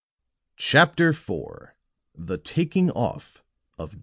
[0.57, 1.29] CHAPTER IV
[2.17, 3.43] THE TAKING OFF
[3.77, 3.99] OF DR.